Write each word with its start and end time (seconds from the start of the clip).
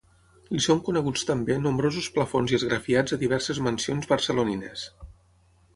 Li 0.53 0.61
són 0.67 0.79
coneguts 0.87 1.25
també 1.31 1.57
nombrosos 1.65 2.07
plafons 2.15 2.55
i 2.55 2.59
esgrafiats 2.61 3.17
a 3.17 3.21
diverses 3.25 3.61
mansions 3.69 4.13
barcelonines. 4.15 4.91